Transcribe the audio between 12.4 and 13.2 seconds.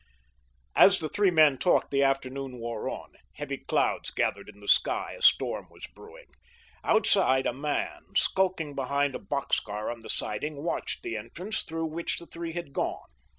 had gone.